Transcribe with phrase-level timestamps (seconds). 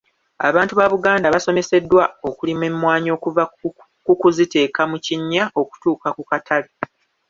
[0.47, 3.43] Abantu ba Buganda basomeseddwa okulima emmwanyi okuva
[4.05, 6.69] ku kuziteeka mu kinnya okutuuka ku katale.